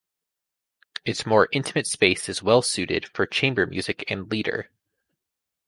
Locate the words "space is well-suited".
1.85-3.05